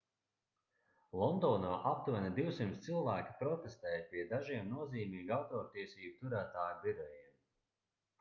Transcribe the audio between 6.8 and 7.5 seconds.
birojiem